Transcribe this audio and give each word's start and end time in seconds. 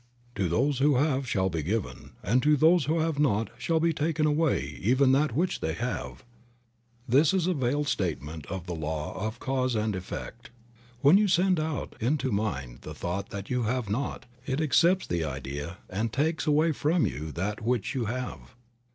"To 0.33 0.49
those 0.49 0.79
who 0.79 0.95
have 0.95 1.27
shall 1.27 1.51
be 1.51 1.61
given, 1.61 2.13
and 2.23 2.41
to 2.41 2.57
those 2.57 2.85
who 2.85 2.97
have 3.01 3.19
not 3.19 3.49
shall 3.59 3.79
be 3.79 3.93
taken 3.93 4.25
away 4.25 4.63
even 4.81 5.11
that 5.11 5.35
which 5.35 5.59
they 5.59 5.73
have." 5.73 6.25
This 7.07 7.35
is 7.35 7.45
a 7.45 7.53
veiled 7.53 7.87
statement 7.87 8.47
Creative 8.47 8.67
Mind. 8.67 8.67
63 8.69 8.73
of 8.75 8.79
the 8.81 8.85
law 8.87 9.27
of 9.27 9.37
cause 9.39 9.75
and 9.75 9.95
effect. 9.95 10.49
When 11.01 11.19
you 11.19 11.27
send 11.27 11.59
out 11.59 11.95
into 11.99 12.31
mind 12.31 12.79
the 12.81 12.95
thought 12.95 13.29
that 13.29 13.51
you 13.51 13.61
have 13.65 13.91
not, 13.91 14.25
it 14.43 14.59
accepts 14.59 15.05
the 15.05 15.23
idea 15.23 15.77
and 15.87 16.11
takes 16.11 16.47
away 16.47 16.71
from 16.71 17.05
you 17.05 17.15
even 17.17 17.31
that 17.33 17.61
which 17.61 17.93
you 17.93 18.05
have. 18.05 18.55